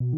Hello, 0.00 0.08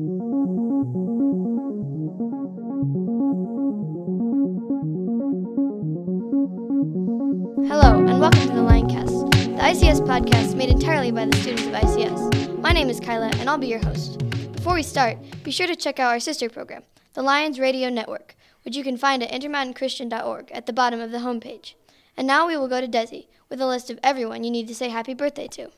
and 7.98 8.20
welcome 8.20 8.42
to 8.42 8.54
the 8.54 8.62
Lioncast, 8.62 9.32
the 9.32 9.58
ICS 9.58 10.06
podcast 10.06 10.54
made 10.54 10.68
entirely 10.68 11.10
by 11.10 11.26
the 11.26 11.36
students 11.38 11.66
of 11.66 11.72
ICS. 11.72 12.60
My 12.60 12.70
name 12.70 12.90
is 12.90 13.00
Kyla, 13.00 13.32
and 13.38 13.50
I'll 13.50 13.58
be 13.58 13.66
your 13.66 13.80
host. 13.80 14.24
Before 14.52 14.74
we 14.74 14.84
start, 14.84 15.18
be 15.42 15.50
sure 15.50 15.66
to 15.66 15.74
check 15.74 15.98
out 15.98 16.12
our 16.12 16.20
sister 16.20 16.48
program, 16.48 16.84
the 17.14 17.22
Lions 17.24 17.58
Radio 17.58 17.88
Network, 17.88 18.36
which 18.64 18.76
you 18.76 18.84
can 18.84 18.96
find 18.96 19.20
at 19.20 19.32
intermountainchristian.org 19.32 20.52
at 20.52 20.66
the 20.66 20.72
bottom 20.72 21.00
of 21.00 21.10
the 21.10 21.18
homepage. 21.18 21.74
And 22.16 22.28
now 22.28 22.46
we 22.46 22.56
will 22.56 22.68
go 22.68 22.80
to 22.80 22.86
Desi 22.86 23.26
with 23.48 23.60
a 23.60 23.66
list 23.66 23.90
of 23.90 23.98
everyone 24.04 24.44
you 24.44 24.52
need 24.52 24.68
to 24.68 24.76
say 24.76 24.90
happy 24.90 25.14
birthday 25.14 25.48
to. 25.48 25.72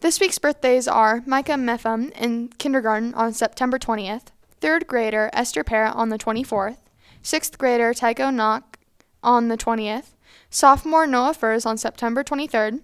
This 0.00 0.18
week's 0.18 0.38
birthdays 0.38 0.88
are 0.88 1.22
Micah 1.26 1.58
Metham 1.58 2.10
in 2.12 2.48
kindergarten 2.56 3.12
on 3.12 3.34
September 3.34 3.78
20th, 3.78 4.28
third 4.58 4.86
grader 4.86 5.28
Esther 5.34 5.62
Parrott 5.62 5.94
on 5.94 6.08
the 6.08 6.16
24th, 6.16 6.78
sixth 7.20 7.58
grader 7.58 7.92
Tycho 7.92 8.30
Knock 8.30 8.78
on 9.22 9.48
the 9.48 9.58
20th, 9.58 10.14
sophomore 10.48 11.06
Noah 11.06 11.34
Furs 11.34 11.66
on 11.66 11.76
September 11.76 12.24
23rd, 12.24 12.80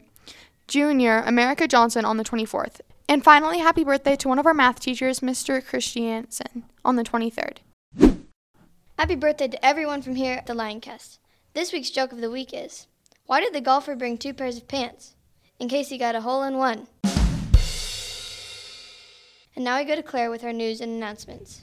junior 0.68 1.22
America 1.24 1.66
Johnson 1.66 2.04
on 2.04 2.18
the 2.18 2.22
24th, 2.22 2.82
and 3.08 3.24
finally, 3.24 3.60
happy 3.60 3.82
birthday 3.82 4.16
to 4.16 4.28
one 4.28 4.38
of 4.38 4.44
our 4.44 4.52
math 4.52 4.78
teachers, 4.78 5.20
Mr. 5.20 5.64
Christiansen, 5.64 6.64
on 6.84 6.96
the 6.96 7.02
23rd. 7.02 8.26
Happy 8.98 9.14
birthday 9.14 9.48
to 9.48 9.64
everyone 9.64 10.02
from 10.02 10.16
here 10.16 10.34
at 10.34 10.44
the 10.44 10.52
Lioncast. 10.52 11.18
This 11.54 11.72
week's 11.72 11.88
joke 11.88 12.12
of 12.12 12.20
the 12.20 12.30
week 12.30 12.50
is 12.52 12.88
Why 13.24 13.40
did 13.40 13.54
the 13.54 13.62
golfer 13.62 13.96
bring 13.96 14.18
two 14.18 14.34
pairs 14.34 14.58
of 14.58 14.68
pants? 14.68 15.14
In 15.58 15.70
case 15.70 15.88
he 15.88 15.96
got 15.96 16.14
a 16.14 16.20
hole 16.20 16.42
in 16.42 16.58
one. 16.58 16.86
And 19.56 19.64
now 19.64 19.78
we 19.78 19.84
go 19.84 19.96
to 19.96 20.02
Claire 20.02 20.30
with 20.30 20.44
our 20.44 20.52
news 20.52 20.82
and 20.82 20.92
announcements. 20.92 21.62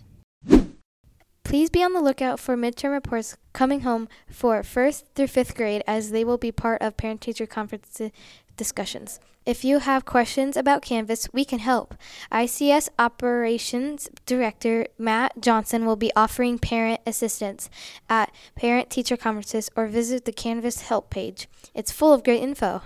Please 1.44 1.70
be 1.70 1.84
on 1.84 1.94
the 1.94 2.02
lookout 2.02 2.40
for 2.40 2.58
midterm 2.58 2.92
reports 2.92 3.38
coming 3.54 3.82
home 3.82 4.10
for 4.28 4.64
first 4.64 5.06
through 5.14 5.28
fifth 5.28 5.56
grade 5.56 5.84
as 5.86 6.10
they 6.10 6.24
will 6.24 6.40
be 6.40 6.52
part 6.52 6.82
of 6.82 6.98
parent 6.98 7.22
teacher 7.22 7.46
conference 7.46 8.02
discussions. 8.58 9.20
If 9.46 9.64
you 9.64 9.80
have 9.80 10.06
questions 10.06 10.58
about 10.58 10.82
Canvas, 10.82 11.28
we 11.34 11.46
can 11.46 11.60
help. 11.60 11.96
ICS 12.32 12.90
Operations 12.98 14.10
Director 14.26 14.88
Matt 14.98 15.34
Johnson 15.40 15.86
will 15.86 15.98
be 15.98 16.12
offering 16.16 16.58
parent 16.58 17.02
assistance 17.06 17.70
at 18.10 18.34
parent 18.56 18.90
teacher 18.90 19.18
conferences 19.18 19.70
or 19.76 19.86
visit 19.86 20.26
the 20.26 20.32
Canvas 20.32 20.84
help 20.84 21.10
page. 21.10 21.48
It's 21.76 21.92
full 21.92 22.14
of 22.14 22.24
great 22.24 22.42
info. 22.42 22.82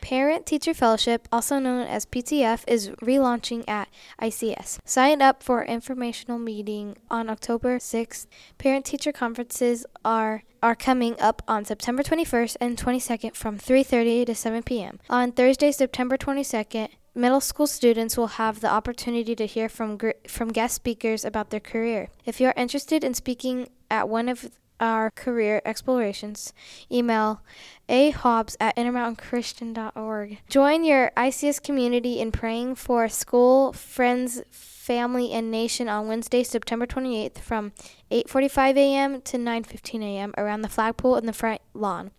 Parent 0.00 0.46
Teacher 0.46 0.74
Fellowship, 0.74 1.28
also 1.30 1.58
known 1.58 1.86
as 1.86 2.06
PTF, 2.06 2.64
is 2.66 2.90
relaunching 3.02 3.68
at 3.68 3.88
ICS. 4.20 4.78
Sign 4.84 5.22
up 5.22 5.42
for 5.42 5.64
informational 5.64 6.38
meeting 6.38 6.96
on 7.10 7.28
October 7.28 7.78
6th. 7.78 8.26
Parent 8.58 8.84
Teacher 8.84 9.12
conferences 9.12 9.84
are 10.04 10.42
are 10.62 10.76
coming 10.76 11.18
up 11.20 11.42
on 11.48 11.64
September 11.64 12.04
21st 12.04 12.56
and 12.60 12.78
22nd 12.78 13.34
from 13.34 13.58
3:30 13.58 14.26
to 14.26 14.34
7 14.34 14.62
p.m. 14.62 15.00
On 15.10 15.32
Thursday, 15.32 15.72
September 15.72 16.16
22nd, 16.16 16.88
middle 17.14 17.40
school 17.40 17.66
students 17.66 18.16
will 18.16 18.38
have 18.38 18.60
the 18.60 18.70
opportunity 18.70 19.34
to 19.34 19.46
hear 19.46 19.68
from 19.68 19.96
gr- 19.96 20.22
from 20.28 20.48
guest 20.48 20.76
speakers 20.76 21.24
about 21.24 21.50
their 21.50 21.60
career. 21.60 22.08
If 22.24 22.40
you 22.40 22.46
are 22.46 22.54
interested 22.56 23.04
in 23.04 23.14
speaking 23.14 23.68
at 23.90 24.08
one 24.08 24.28
of 24.28 24.50
our 24.82 25.10
career 25.10 25.62
explorations, 25.64 26.52
email 26.90 27.40
ahobbs 27.88 28.56
at 28.60 28.76
intermountainchristian.org. 28.76 30.38
Join 30.48 30.84
your 30.84 31.12
ICS 31.16 31.62
community 31.62 32.20
in 32.20 32.32
praying 32.32 32.74
for 32.74 33.08
school, 33.08 33.72
friends, 33.72 34.42
family, 34.50 35.32
and 35.32 35.50
nation 35.50 35.88
on 35.88 36.08
Wednesday, 36.08 36.42
September 36.42 36.86
28th 36.86 37.38
from 37.38 37.72
8:45 38.10 38.76
a.m. 38.76 39.22
to 39.22 39.38
9:15 39.38 40.02
a.m. 40.02 40.34
around 40.36 40.62
the 40.62 40.68
flagpole 40.68 41.16
in 41.16 41.26
the 41.26 41.32
front 41.32 41.62
lawn. 41.72 42.10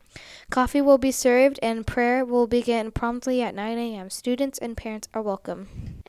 Coffee 0.49 0.81
will 0.81 0.97
be 0.97 1.11
served 1.11 1.59
and 1.61 1.85
prayer 1.85 2.23
will 2.23 2.47
begin 2.47 2.91
promptly 2.91 3.41
at 3.41 3.55
9 3.55 3.77
a.m. 3.77 4.09
Students 4.09 4.57
and 4.59 4.77
parents 4.77 5.09
are 5.13 5.21
welcome. 5.21 6.03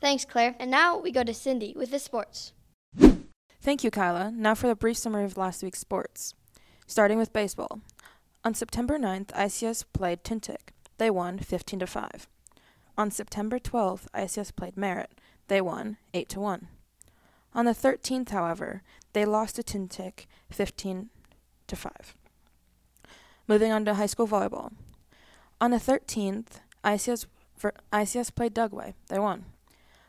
Thanks, 0.00 0.24
Claire. 0.24 0.56
And 0.58 0.70
now 0.70 0.98
we 0.98 1.12
go 1.12 1.22
to 1.22 1.32
Cindy 1.32 1.72
with 1.76 1.92
the 1.92 2.00
sports. 2.00 2.52
Thank 3.62 3.84
you, 3.84 3.92
Kyla. 3.92 4.32
Now 4.32 4.56
for 4.56 4.66
the 4.66 4.74
brief 4.74 4.96
summary 4.96 5.22
of 5.22 5.36
last 5.36 5.62
week's 5.62 5.78
sports. 5.78 6.34
Starting 6.88 7.16
with 7.16 7.32
baseball. 7.32 7.80
On 8.44 8.54
September 8.54 8.98
9th, 8.98 9.28
ICS 9.28 9.84
played 9.92 10.24
Tintic. 10.24 10.70
They 10.98 11.10
won 11.10 11.38
15 11.38 11.78
to 11.78 11.86
5. 11.86 12.26
On 12.98 13.12
September 13.12 13.60
12th, 13.60 14.08
ICS 14.16 14.56
played 14.56 14.76
Merit. 14.76 15.12
They 15.46 15.60
won 15.60 15.96
8 16.12 16.28
to 16.30 16.40
1. 16.40 16.66
On 17.54 17.64
the 17.64 17.70
13th, 17.70 18.30
however, 18.30 18.82
they 19.12 19.24
lost 19.24 19.54
to 19.54 19.62
Tintic 19.62 20.26
15 20.50 21.10
to 21.68 21.76
5. 21.76 22.16
Moving 23.46 23.70
on 23.70 23.84
to 23.84 23.94
high 23.94 24.06
school 24.06 24.26
volleyball. 24.26 24.72
On 25.60 25.70
the 25.70 25.76
13th, 25.76 26.58
ICS, 26.82 27.26
ICS 27.92 28.34
played 28.34 28.56
Dugway. 28.56 28.94
They 29.06 29.20
won. 29.20 29.44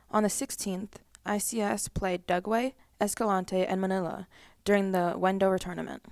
On 0.10 0.24
the 0.24 0.30
16th, 0.30 0.94
ICS 1.28 1.94
played 1.94 2.26
Dugway 2.26 2.74
Escalante, 3.02 3.66
and 3.66 3.82
Manila 3.82 4.28
during 4.66 4.92
the 4.92 5.14
Wendover 5.18 5.58
tournament. 5.58 6.04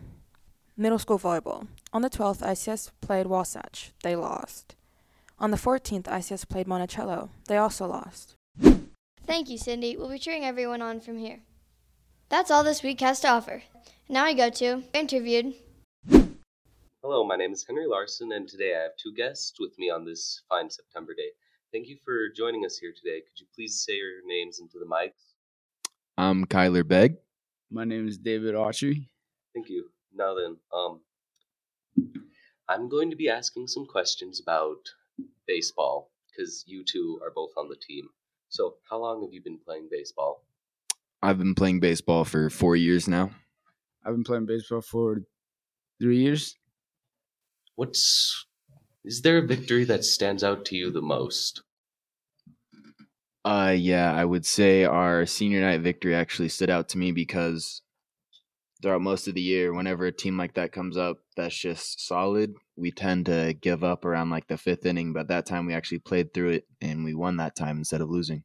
Middle 0.78 1.00
school 1.00 1.20
volleyball. 1.20 1.68
On 1.94 2.02
the 2.02 2.10
12th, 2.10 2.42
ICS 2.42 2.92
played 3.02 3.28
Wasatch. 3.28 3.92
They 4.04 4.16
lost. 4.16 4.76
On 5.40 5.52
the 5.52 5.58
14th, 5.58 6.04
ICS 6.04 6.48
played 6.48 6.68
Monticello. 6.68 7.30
They 7.48 7.58
also 7.58 7.88
lost. 7.88 8.36
Thank 9.26 9.50
you, 9.50 9.58
Cindy. 9.58 9.96
We'll 9.98 10.10
be 10.10 10.20
cheering 10.20 10.46
everyone 10.46 10.82
on 10.82 11.00
from 11.00 11.18
here. 11.18 11.40
That's 12.30 12.52
all 12.52 12.64
this 12.64 12.84
week 12.84 13.02
has 13.02 13.20
to 13.22 13.30
offer. 13.30 13.64
Now 14.08 14.26
I 14.26 14.34
go 14.34 14.50
to 14.50 14.84
interviewed. 14.94 15.54
Hello, 17.04 17.26
my 17.26 17.36
name 17.36 17.52
is 17.52 17.66
Henry 17.68 17.88
Larson, 17.88 18.32
and 18.32 18.48
today 18.48 18.76
I 18.76 18.84
have 18.84 18.96
two 18.96 19.14
guests 19.14 19.60
with 19.60 19.78
me 19.80 19.90
on 19.90 20.06
this 20.06 20.42
fine 20.48 20.70
September 20.70 21.14
day. 21.14 21.30
Thank 21.72 21.88
you 21.88 21.98
for 22.06 22.30
joining 22.30 22.66
us 22.66 22.78
here 22.78 22.94
today. 22.96 23.22
Could 23.22 23.40
you 23.40 23.48
please 23.56 23.84
say 23.84 23.94
your 23.94 24.26
names 24.26 24.60
into 24.60 24.78
the 24.78 24.86
mics? 24.86 25.34
I'm 26.22 26.46
Kyler 26.46 26.88
Begg. 26.88 27.16
My 27.72 27.84
name 27.84 28.08
is 28.08 28.20
David 28.20 28.54
Autry. 28.54 29.08
Thank 29.56 29.70
you. 29.70 29.90
Now 30.14 30.36
then, 30.36 30.58
um, 30.72 31.02
I'm 32.70 32.90
going 32.90 33.10
to 33.10 33.16
be 33.16 33.28
asking 33.28 33.66
some 33.66 33.88
questions 33.88 34.40
about 34.40 34.78
baseball 35.48 36.12
because 36.30 36.64
you 36.68 36.84
two 36.84 37.20
are 37.24 37.32
both 37.34 37.50
on 37.58 37.70
the 37.70 37.76
team. 37.76 38.08
So, 38.50 38.76
how 38.88 39.00
long 39.00 39.24
have 39.24 39.34
you 39.34 39.42
been 39.42 39.58
playing 39.66 39.88
baseball? 39.90 40.46
I've 41.24 41.40
been 41.40 41.56
playing 41.56 41.80
baseball 41.80 42.24
for 42.24 42.52
four 42.52 42.76
years 42.76 43.08
now. 43.08 43.32
I've 44.06 44.14
been 44.14 44.24
playing 44.24 44.46
baseball 44.46 44.82
for 44.82 45.24
three 46.00 46.20
years. 46.20 46.56
What's 47.74 48.46
is 49.04 49.24
there 49.24 49.40
a 49.40 49.48
victory 49.48 49.86
that 49.86 50.06
stands 50.06 50.44
out 50.44 50.66
to 50.66 50.76
you 50.76 50.92
the 50.92 51.02
most? 51.02 51.64
Uh, 53.44 53.74
yeah, 53.76 54.14
I 54.14 54.24
would 54.24 54.46
say 54.46 54.84
our 54.84 55.26
senior 55.26 55.62
night 55.62 55.82
victory 55.82 56.14
actually 56.14 56.50
stood 56.50 56.70
out 56.70 56.90
to 56.90 56.98
me 56.98 57.12
because 57.12 57.82
throughout 58.82 59.02
most 59.02 59.28
of 59.28 59.34
the 59.34 59.42
year, 59.42 59.74
whenever 59.74 60.06
a 60.06 60.12
team 60.12 60.38
like 60.38 60.54
that 60.56 60.72
comes 60.72 60.98
up 60.98 61.18
that's 61.36 61.58
just 61.58 62.06
solid, 62.06 62.54
we 62.76 62.92
tend 62.92 63.26
to 63.28 63.56
give 63.60 63.84
up 63.84 64.06
around 64.06 64.30
like 64.30 64.48
the 64.48 64.58
fifth 64.58 64.86
inning. 64.86 65.14
But 65.14 65.28
that 65.30 65.46
time 65.46 65.66
we 65.66 65.74
actually 65.74 66.00
played 66.00 66.34
through 66.34 66.50
it 66.50 66.68
and 66.82 67.04
we 67.04 67.14
won 67.14 67.38
that 67.38 67.56
time 67.56 67.78
instead 67.78 68.02
of 68.02 68.10
losing. 68.10 68.44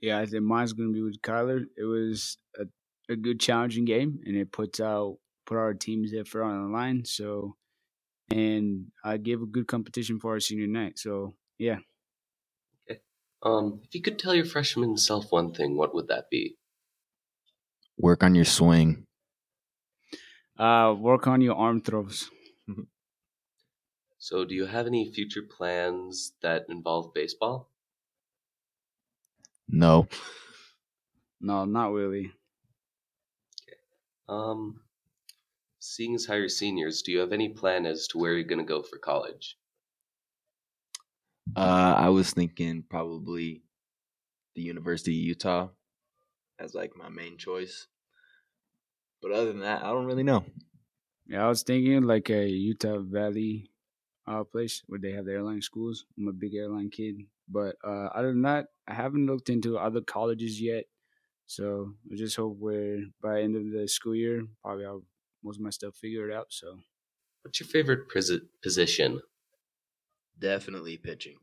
Yeah, 0.00 0.18
I 0.18 0.26
think 0.26 0.44
mine's 0.44 0.72
going 0.72 0.90
to 0.90 0.94
be 0.94 1.02
with 1.02 1.22
Kyler. 1.22 1.64
It 1.76 1.84
was 1.84 2.38
a, 2.58 2.64
a 3.12 3.16
good 3.16 3.40
challenging 3.40 3.84
game 3.84 4.20
and 4.24 4.36
it 4.36 4.52
puts 4.52 4.78
out 4.78 5.18
put 5.46 5.56
our 5.56 5.74
team's 5.74 6.12
effort 6.12 6.42
on 6.42 6.64
the 6.64 6.76
line. 6.76 7.04
So, 7.04 7.56
and 8.30 8.86
I 9.04 9.16
gave 9.16 9.40
a 9.40 9.46
good 9.46 9.66
competition 9.66 10.18
for 10.20 10.32
our 10.32 10.40
senior 10.40 10.66
night. 10.66 10.98
So, 10.98 11.34
yeah. 11.58 11.78
Um, 13.46 13.80
if 13.84 13.94
you 13.94 14.02
could 14.02 14.18
tell 14.18 14.34
your 14.34 14.44
freshman 14.44 14.96
self 14.96 15.30
one 15.30 15.54
thing, 15.54 15.76
what 15.76 15.94
would 15.94 16.08
that 16.08 16.28
be? 16.30 16.56
Work 17.96 18.24
on 18.24 18.34
your 18.34 18.44
swing. 18.44 19.04
Uh, 20.58 20.96
work 20.98 21.28
on 21.28 21.40
your 21.40 21.54
arm 21.54 21.80
throws. 21.80 22.28
so, 24.18 24.44
do 24.44 24.52
you 24.52 24.66
have 24.66 24.88
any 24.88 25.12
future 25.12 25.42
plans 25.42 26.32
that 26.42 26.66
involve 26.68 27.14
baseball? 27.14 27.70
No. 29.68 30.08
No, 31.40 31.64
not 31.66 31.92
really. 31.92 32.32
Okay. 33.62 33.78
Um, 34.28 34.80
seeing 35.78 36.16
as 36.16 36.26
how 36.26 36.34
you're 36.34 36.48
seniors, 36.48 37.00
do 37.02 37.12
you 37.12 37.20
have 37.20 37.32
any 37.32 37.50
plan 37.50 37.86
as 37.86 38.08
to 38.08 38.18
where 38.18 38.32
you're 38.32 38.42
going 38.42 38.58
to 38.58 38.64
go 38.64 38.82
for 38.82 38.98
college? 38.98 39.56
Uh, 41.56 41.94
I 41.96 42.08
was 42.10 42.32
thinking 42.32 42.82
probably 42.84 43.64
the 44.54 44.62
University 44.62 45.12
of 45.20 45.26
Utah 45.26 45.70
as 46.58 46.74
like 46.74 46.96
my 46.96 47.08
main 47.10 47.38
choice. 47.38 47.88
But 49.22 49.32
other 49.32 49.46
than 49.52 49.60
that, 49.60 49.82
I 49.82 49.88
don't 49.92 50.06
really 50.06 50.22
know. 50.22 50.44
Yeah, 51.26 51.44
I 51.46 51.48
was 51.48 51.62
thinking 51.62 52.02
like 52.04 52.30
a 52.30 52.48
Utah 52.48 53.00
Valley 53.00 53.70
uh, 54.26 54.44
place 54.44 54.82
where 54.86 55.00
they 55.00 55.12
have 55.12 55.26
the 55.26 55.32
airline 55.32 55.62
schools. 55.62 56.06
I'm 56.18 56.28
a 56.28 56.32
big 56.32 56.54
airline 56.54 56.90
kid, 56.90 57.16
But 57.48 57.76
uh, 57.84 58.08
other 58.14 58.30
than 58.30 58.42
that, 58.42 58.68
I 58.88 58.94
haven't 58.94 59.26
looked 59.26 59.50
into 59.50 59.78
other 59.78 60.02
colleges 60.02 60.60
yet. 60.60 60.86
So 61.46 61.94
I 62.12 62.16
just 62.16 62.36
hope 62.36 62.58
we're 62.58 63.06
by 63.20 63.42
end 63.42 63.56
of 63.56 63.70
the 63.72 63.88
school 63.88 64.14
year, 64.16 64.46
probably 64.62 64.86
I'll 64.86 65.04
most 65.42 65.56
of 65.58 65.62
my 65.62 65.70
stuff 65.70 65.96
figured 65.96 66.32
out. 66.32 66.52
So, 66.52 66.80
what's 67.42 67.60
your 67.60 67.68
favorite 67.68 68.08
position? 68.62 69.22
Definitely 70.38 70.96
pitching. 70.98 71.36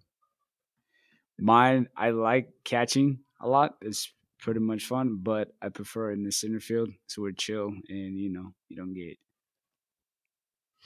Mine, 1.40 1.88
I 1.98 2.12
like 2.12 2.50
catching 2.64 3.20
a 3.42 3.48
lot. 3.48 3.76
It's 3.82 4.12
pretty 4.40 4.60
much 4.60 4.86
fun, 4.86 5.20
but 5.22 5.50
I 5.62 5.70
prefer 5.70 6.12
in 6.12 6.24
the 6.24 6.32
center 6.32 6.60
field. 6.60 6.90
So 7.08 7.22
we're 7.22 7.32
chill, 7.32 7.68
and 7.90 8.20
you 8.20 8.32
know, 8.32 8.54
you 8.70 8.78
don't 8.78 8.94
get 8.94 9.18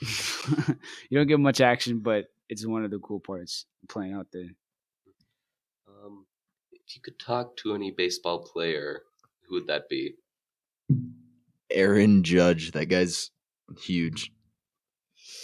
you 1.10 1.18
don't 1.18 1.26
get 1.26 1.40
much 1.40 1.60
action, 1.60 2.00
but 2.00 2.26
it's 2.48 2.66
one 2.66 2.84
of 2.84 2.90
the 2.90 2.98
cool 2.98 3.20
parts 3.20 3.66
playing 3.88 4.14
out 4.14 4.28
there. 4.32 4.50
Um, 5.88 6.26
if 6.72 6.94
you 6.94 7.02
could 7.02 7.18
talk 7.18 7.56
to 7.58 7.74
any 7.74 7.90
baseball 7.90 8.38
player, 8.38 9.02
who 9.42 9.56
would 9.56 9.66
that 9.66 9.88
be? 9.88 10.14
Aaron 11.70 12.22
Judge. 12.22 12.70
That 12.72 12.86
guy's 12.86 13.30
huge. 13.80 14.32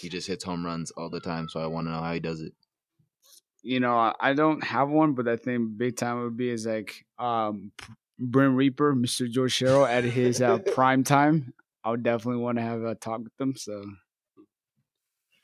He 0.05 0.11
just 0.11 0.29
hits 0.29 0.45
home 0.45 0.67
runs 0.67 0.91
all 0.93 1.09
the 1.09 1.19
time, 1.21 1.49
so 1.49 1.61
I 1.61 1.67
want 1.67 1.87
to 1.87 1.93
know 1.93 2.03
how 2.03 2.13
he 2.13 2.21
does 2.21 2.43
it. 2.43 2.53
You 3.63 3.81
know, 3.81 4.13
I 4.21 4.35
don't 4.35 4.63
have 4.63 4.91
one, 4.91 5.15
but 5.15 5.27
I 5.27 5.37
think 5.37 5.79
big 5.79 5.97
time 5.97 6.23
would 6.23 6.37
be 6.37 6.51
is 6.51 6.67
like 6.67 7.07
um, 7.19 7.73
Brim 8.19 8.55
Reaper, 8.55 8.95
Mr. 8.95 9.27
George 9.27 9.53
Sherrill 9.53 9.87
at 9.87 10.05
his 10.05 10.43
uh, 10.43 10.59
prime 10.75 11.05
time. 11.05 11.55
I 11.83 11.91
would 11.91 12.03
definitely 12.03 12.43
want 12.43 12.59
to 12.59 12.63
have 12.63 12.83
a 12.83 12.95
talk 12.95 13.21
with 13.25 13.35
them. 13.39 13.57
So, 13.57 13.83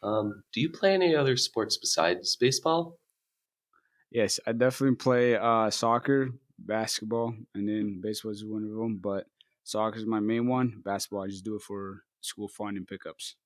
um, 0.02 0.42
do 0.52 0.60
you 0.60 0.70
play 0.70 0.92
any 0.92 1.14
other 1.16 1.38
sports 1.38 1.78
besides 1.78 2.36
baseball? 2.36 2.98
Yes, 4.10 4.40
I 4.46 4.52
definitely 4.52 4.96
play 4.96 5.36
uh, 5.36 5.70
soccer, 5.70 6.30
basketball, 6.58 7.34
and 7.54 7.68
then 7.68 8.00
baseball 8.02 8.32
is 8.32 8.44
one 8.44 8.64
of 8.64 8.70
them. 8.70 8.98
But 8.98 9.26
soccer 9.62 9.98
is 9.98 10.06
my 10.06 10.20
main 10.20 10.48
one. 10.48 10.82
Basketball, 10.84 11.22
I 11.22 11.28
just 11.28 11.44
do 11.44 11.56
it 11.56 11.62
for 11.62 12.02
school 12.20 12.48
fun 12.48 12.76
and 12.76 12.86
pickups. 12.86 13.36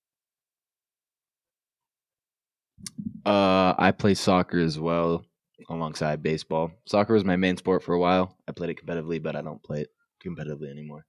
Uh, 3.25 3.75
I 3.79 3.93
play 3.93 4.15
soccer 4.15 4.59
as 4.59 4.79
well 4.79 5.25
alongside 5.69 6.23
baseball. 6.23 6.73
Soccer 6.87 7.15
was 7.15 7.25
my 7.25 7.37
main 7.37 7.57
sport 7.57 7.83
for 7.83 7.95
a 7.95 7.99
while. 7.99 8.37
I 8.47 8.53
played 8.53 8.71
it 8.71 8.85
competitively, 8.85 9.23
but 9.23 9.37
I 9.37 9.43
don't 9.43 9.63
play 9.63 9.83
it 9.83 9.91
competitively 10.25 10.71
anymore. 10.71 11.07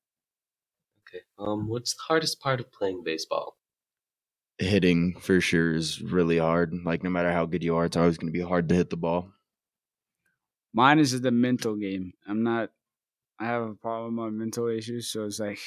Okay. 1.07 1.23
Um, 1.37 1.67
what's 1.67 1.95
the 1.95 2.01
hardest 2.03 2.39
part 2.39 2.59
of 2.59 2.71
playing 2.71 3.03
baseball? 3.03 3.57
Hitting 4.57 5.19
for 5.19 5.41
sure 5.41 5.73
is 5.75 6.01
really 6.01 6.37
hard. 6.37 6.73
Like 6.85 7.03
no 7.03 7.09
matter 7.09 7.31
how 7.31 7.45
good 7.45 7.63
you 7.63 7.75
are, 7.75 7.85
it's 7.85 7.97
always 7.97 8.17
going 8.17 8.31
to 8.31 8.37
be 8.37 8.45
hard 8.45 8.69
to 8.69 8.75
hit 8.75 8.89
the 8.89 8.97
ball. 8.97 9.31
Mine 10.73 10.99
is 10.99 11.19
the 11.19 11.31
mental 11.31 11.75
game. 11.75 12.13
I'm 12.27 12.43
not. 12.43 12.71
I 13.39 13.45
have 13.45 13.63
a 13.63 13.75
problem 13.75 14.17
with 14.17 14.33
mental 14.33 14.67
issues, 14.67 15.09
so 15.09 15.25
it's 15.25 15.39
like 15.39 15.59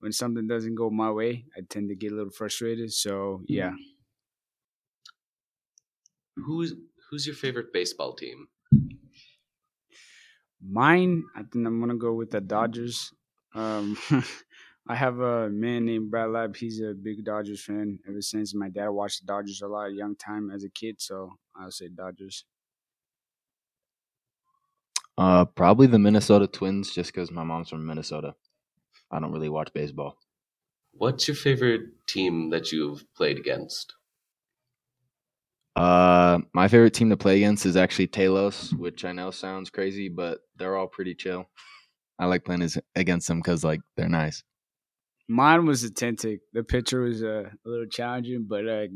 when 0.00 0.12
something 0.12 0.46
doesn't 0.46 0.76
go 0.76 0.90
my 0.90 1.10
way, 1.10 1.46
I 1.56 1.62
tend 1.62 1.88
to 1.90 1.96
get 1.96 2.12
a 2.12 2.16
little 2.16 2.32
frustrated. 2.32 2.92
So 2.92 3.42
yeah. 3.48 3.74
Who's 6.36 6.72
who's 7.10 7.26
your 7.26 7.36
favorite 7.36 7.72
baseball 7.74 8.14
team? 8.14 8.48
Mine, 10.60 11.24
I 11.34 11.42
think 11.42 11.66
I'm 11.66 11.80
gonna 11.80 11.96
go 11.96 12.14
with 12.14 12.30
the 12.30 12.40
Dodgers. 12.40 13.12
Um, 13.54 13.96
I 14.88 14.94
have 14.94 15.18
a 15.20 15.50
man 15.50 15.84
named 15.84 16.10
Brad 16.10 16.30
Lab. 16.30 16.56
He's 16.56 16.80
a 16.80 16.94
big 16.94 17.24
Dodgers 17.24 17.64
fan 17.64 17.98
ever 18.06 18.20
since 18.22 18.54
my 18.54 18.68
dad 18.68 18.88
watched 18.90 19.20
the 19.20 19.26
Dodgers 19.26 19.60
a 19.62 19.68
lot 19.68 19.92
young 19.92 20.16
time 20.16 20.50
as 20.50 20.64
a 20.64 20.70
kid. 20.70 21.00
So 21.00 21.38
I'll 21.54 21.70
say 21.70 21.88
Dodgers. 21.88 22.44
Uh, 25.18 25.44
probably 25.44 25.86
the 25.86 25.98
Minnesota 25.98 26.46
Twins, 26.46 26.94
just 26.94 27.12
because 27.12 27.30
my 27.30 27.44
mom's 27.44 27.68
from 27.68 27.86
Minnesota. 27.86 28.34
I 29.10 29.20
don't 29.20 29.32
really 29.32 29.48
watch 29.50 29.72
baseball. 29.72 30.18
What's 30.90 31.28
your 31.28 31.36
favorite 31.36 32.08
team 32.08 32.50
that 32.50 32.72
you've 32.72 33.06
played 33.14 33.38
against? 33.38 33.94
Uh, 35.76 36.38
my 36.54 36.68
favorite 36.68 36.94
team 36.94 37.10
to 37.10 37.16
play 37.18 37.36
against 37.36 37.66
is 37.66 37.76
actually 37.76 38.08
Talos, 38.08 38.72
which 38.78 39.04
I 39.04 39.12
know 39.12 39.30
sounds 39.30 39.68
crazy, 39.68 40.08
but 40.08 40.40
they're 40.56 40.76
all 40.76 40.86
pretty 40.86 41.14
chill. 41.14 41.50
I 42.18 42.24
like 42.24 42.44
playing 42.46 42.66
against 42.94 43.28
them 43.28 43.40
because 43.40 43.62
like 43.62 43.80
they're 43.94 44.08
nice. 44.08 44.42
Mine 45.28 45.66
was 45.66 45.88
Tintic. 45.90 46.38
The 46.54 46.62
pitcher 46.62 47.02
was 47.02 47.22
uh, 47.22 47.50
a 47.64 47.68
little 47.68 47.86
challenging, 47.86 48.46
but 48.48 48.66
uh, 48.66 48.86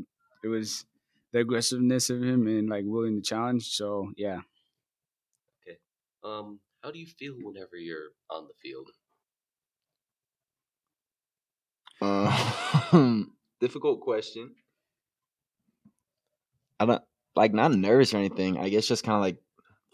it 0.43 0.49
was 0.49 0.87
the 1.33 1.41
aggressiveness 1.41 2.09
of 2.09 2.23
him 2.23 2.47
and 2.47 2.69
like 2.71 2.85
willing 2.87 3.17
to 3.17 3.29
challenge. 3.29 3.69
So 3.69 4.13
yeah. 4.17 4.41
Okay. 5.69 5.79
Um, 6.25 6.61
how 6.83 6.91
do 6.91 6.99
you 6.99 7.07
feel 7.07 7.35
whenever 7.43 7.77
you're 7.77 8.11
on 8.31 8.47
the 8.49 8.55
field? 8.63 8.89
Uh, 12.01 13.23
difficult 13.61 14.01
question. 14.01 14.55
I 16.81 16.87
don't 16.87 17.03
like 17.37 17.53
not 17.53 17.73
nervous 17.73 18.15
or 18.15 18.17
anything. 18.17 18.57
I 18.59 18.71
guess 18.71 18.87
just 18.87 19.05
kind 19.05 19.15
of 19.15 19.21
like 19.21 19.37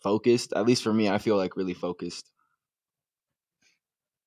focused. 0.02 0.52
At 0.54 0.66
least 0.66 0.84
for 0.84 0.94
me, 0.94 1.08
I 1.08 1.18
feel 1.18 1.36
like 1.36 1.56
really 1.56 1.74
focused. 1.74 2.30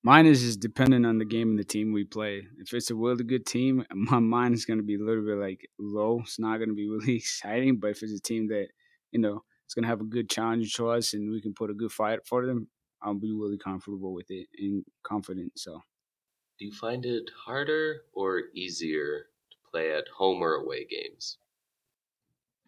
Mine 0.02 0.26
is 0.26 0.42
just 0.42 0.60
dependent 0.60 1.04
on 1.06 1.18
the 1.18 1.24
game 1.24 1.50
and 1.50 1.58
the 1.58 1.64
team 1.64 1.92
we 1.92 2.04
play. 2.04 2.46
If 2.58 2.72
it's 2.72 2.90
a 2.90 2.94
really 2.94 3.24
good 3.24 3.46
team, 3.46 3.84
my 3.94 4.18
mind 4.18 4.54
is 4.54 4.66
going 4.66 4.78
to 4.78 4.84
be 4.84 4.94
a 4.94 5.02
little 5.02 5.24
bit 5.24 5.38
like 5.38 5.68
low. 5.78 6.20
It's 6.20 6.38
not 6.38 6.58
going 6.58 6.68
to 6.68 6.74
be 6.74 6.88
really 6.90 7.16
exciting. 7.16 7.78
But 7.78 7.92
if 7.92 8.02
it's 8.02 8.12
a 8.12 8.20
team 8.20 8.48
that 8.48 8.68
you 9.10 9.20
know 9.20 9.42
it's 9.64 9.74
going 9.74 9.84
to 9.84 9.88
have 9.88 10.02
a 10.02 10.04
good 10.04 10.28
challenge 10.28 10.74
to 10.74 10.90
us 10.90 11.14
and 11.14 11.30
we 11.30 11.40
can 11.40 11.54
put 11.54 11.70
a 11.70 11.74
good 11.74 11.92
fight 11.92 12.26
for 12.26 12.44
them, 12.44 12.68
I'll 13.02 13.14
be 13.14 13.32
really 13.32 13.58
comfortable 13.58 14.12
with 14.12 14.30
it 14.30 14.48
and 14.58 14.84
confident. 15.02 15.58
So, 15.58 15.80
do 16.58 16.66
you 16.66 16.72
find 16.72 17.06
it 17.06 17.30
harder 17.46 18.02
or 18.12 18.42
easier 18.54 19.28
to 19.50 19.56
play 19.70 19.92
at 19.94 20.08
home 20.08 20.42
or 20.42 20.54
away 20.54 20.84
games? 20.84 21.38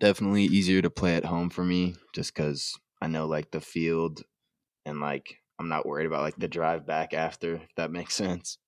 Definitely 0.03 0.43
easier 0.43 0.83
to 0.83 0.91
play 0.91 1.15
at 1.15 1.25
home 1.25 1.49
for 1.49 1.65
me 1.65 1.95
just 2.13 2.35
because 2.35 2.77
I 3.01 3.07
know 3.07 3.29
like 3.29 3.53
the 3.53 3.61
field 3.61 4.25
and 4.85 5.01
like 5.01 5.37
I'm 5.61 5.69
not 5.69 5.87
worried 5.87 6.07
about 6.07 6.23
like 6.23 6.35
the 6.37 6.49
drive 6.49 6.85
back 6.85 7.15
after, 7.15 7.55
if 7.55 7.75
that 7.77 7.93
makes 7.93 8.15
sense. 8.25 8.59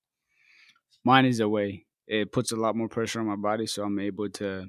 Mine 1.05 1.25
is 1.27 1.41
away. 1.41 1.87
It 2.07 2.31
puts 2.31 2.53
a 2.53 2.57
lot 2.57 2.77
more 2.77 2.89
pressure 2.89 3.19
on 3.19 3.27
my 3.27 3.35
body, 3.35 3.67
so 3.67 3.83
I'm 3.83 3.99
able 3.99 4.31
to, 4.31 4.69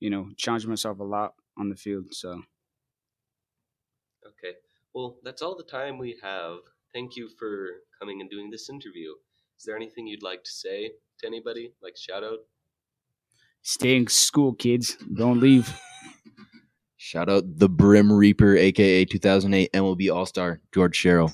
you 0.00 0.08
know, 0.08 0.30
challenge 0.38 0.66
myself 0.66 0.98
a 0.98 1.04
lot 1.04 1.34
on 1.58 1.68
the 1.68 1.76
field. 1.76 2.14
So, 2.14 2.40
okay. 4.26 4.56
Well, 4.94 5.18
that's 5.22 5.42
all 5.42 5.56
the 5.56 5.64
time 5.64 5.98
we 5.98 6.18
have. 6.22 6.58
Thank 6.94 7.16
you 7.16 7.28
for 7.38 7.82
coming 8.00 8.22
and 8.22 8.30
doing 8.30 8.50
this 8.50 8.70
interview. 8.70 9.10
Is 9.58 9.64
there 9.66 9.76
anything 9.76 10.06
you'd 10.06 10.22
like 10.22 10.42
to 10.44 10.50
say 10.50 10.92
to 11.18 11.26
anybody, 11.26 11.74
like 11.82 11.98
shout 11.98 12.24
out? 12.24 12.38
Stay 13.62 13.96
in 13.96 14.06
school, 14.08 14.54
kids. 14.54 14.96
Don't 14.96 15.40
leave. 15.40 15.78
Shout 17.08 17.30
out 17.30 17.58
the 17.58 17.70
Brim 17.70 18.12
Reaper, 18.12 18.54
aka 18.54 19.02
2008 19.06 19.72
MLB 19.72 20.14
All 20.14 20.26
Star, 20.26 20.60
George 20.74 20.94
Sherrill. 20.94 21.32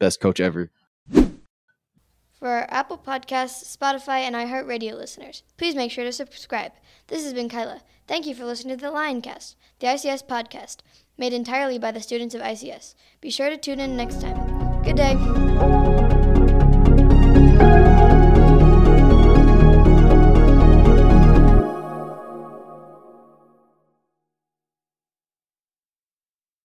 Best 0.00 0.20
coach 0.20 0.40
ever. 0.40 0.72
For 1.12 2.48
our 2.48 2.66
Apple 2.68 2.98
Podcasts, 2.98 3.76
Spotify, 3.76 4.22
and 4.22 4.34
iHeartRadio 4.34 4.96
listeners, 4.96 5.44
please 5.56 5.76
make 5.76 5.92
sure 5.92 6.02
to 6.02 6.10
subscribe. 6.10 6.72
This 7.06 7.22
has 7.22 7.34
been 7.34 7.48
Kyla. 7.48 7.82
Thank 8.08 8.26
you 8.26 8.34
for 8.34 8.44
listening 8.44 8.76
to 8.76 8.84
the 8.84 8.90
Lioncast, 8.90 9.54
the 9.78 9.86
ICS 9.86 10.26
podcast, 10.26 10.78
made 11.16 11.32
entirely 11.32 11.78
by 11.78 11.92
the 11.92 12.00
students 12.00 12.34
of 12.34 12.40
ICS. 12.40 12.96
Be 13.20 13.30
sure 13.30 13.48
to 13.48 13.56
tune 13.56 13.78
in 13.78 13.96
next 13.96 14.20
time. 14.20 14.82
Good 14.82 14.96
day. 14.96 16.21